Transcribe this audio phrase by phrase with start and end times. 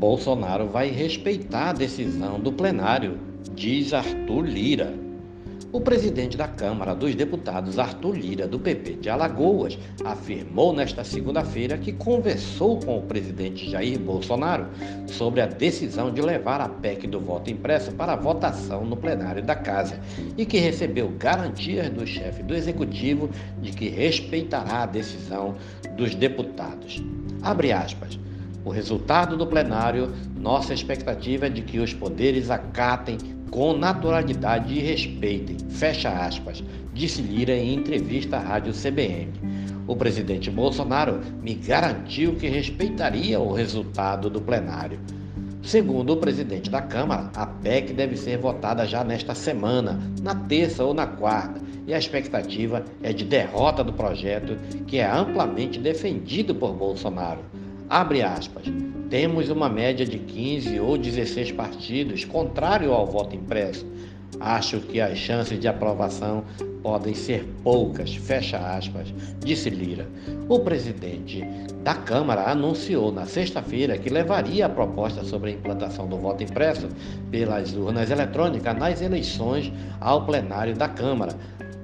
[0.00, 3.18] Bolsonaro vai respeitar a decisão do plenário,
[3.54, 4.94] diz Arthur Lira.
[5.70, 11.76] O presidente da Câmara dos Deputados, Arthur Lira, do PP de Alagoas, afirmou nesta segunda-feira
[11.76, 14.68] que conversou com o presidente Jair Bolsonaro
[15.06, 19.54] sobre a decisão de levar a PEC do voto impresso para votação no plenário da
[19.54, 20.00] Casa
[20.34, 23.28] e que recebeu garantias do chefe do executivo
[23.60, 25.56] de que respeitará a decisão
[25.94, 27.02] dos deputados.
[27.42, 28.18] Abre aspas.
[28.64, 33.16] O resultado do plenário, nossa expectativa é de que os poderes acatem
[33.50, 39.32] com naturalidade e respeitem, fecha aspas, disse Lira em entrevista à rádio CBN.
[39.86, 45.00] O presidente Bolsonaro me garantiu que respeitaria o resultado do plenário.
[45.62, 50.84] Segundo o presidente da Câmara, a PEC deve ser votada já nesta semana, na terça
[50.84, 56.54] ou na quarta, e a expectativa é de derrota do projeto, que é amplamente defendido
[56.54, 57.40] por Bolsonaro.
[57.90, 58.62] Abre aspas.
[59.10, 63.84] Temos uma média de 15 ou 16 partidos, contrário ao voto impresso.
[64.38, 66.44] Acho que as chances de aprovação
[66.84, 70.08] podem ser poucas, fecha aspas, disse Lira.
[70.48, 71.44] O presidente
[71.82, 76.88] da Câmara anunciou na sexta-feira que levaria a proposta sobre a implantação do voto impresso
[77.28, 81.36] pelas urnas eletrônicas nas eleições ao plenário da Câmara,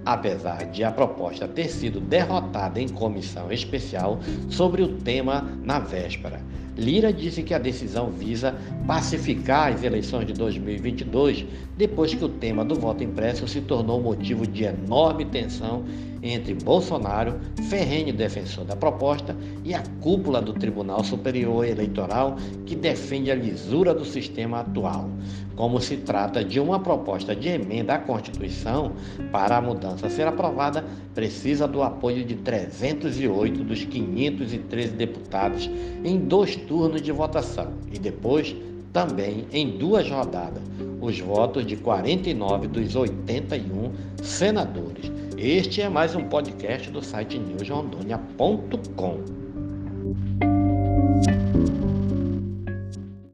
[0.06, 6.40] apesar de a proposta ter sido derrotada em comissão especial sobre o tema na véspera.
[6.76, 8.54] Lira disse que a decisão visa
[8.86, 11.46] pacificar as eleições de 2022,
[11.76, 15.84] depois que o tema do voto impresso se tornou motivo de enorme tensão
[16.22, 23.30] entre Bolsonaro, ferrenho defensor da proposta, e a cúpula do Tribunal Superior Eleitoral, que defende
[23.30, 25.08] a lisura do sistema atual.
[25.54, 28.92] Como se trata de uma proposta de emenda à Constituição,
[29.32, 35.70] para a mudança ser aprovada, precisa do apoio de 308 dos 513 deputados
[36.04, 38.54] em dois turnos de votação e depois
[38.92, 40.62] também em duas rodadas,
[41.00, 43.92] os votos de 49 dos 81
[44.22, 45.12] senadores.
[45.36, 49.35] Este é mais um podcast do site newsrondônia.com.